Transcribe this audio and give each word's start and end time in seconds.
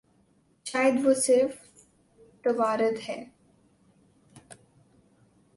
شاید 0.63 1.05
وہ 1.05 1.13
صرف 1.13 1.55
توارد 2.43 3.09
ہے۔ 3.09 3.25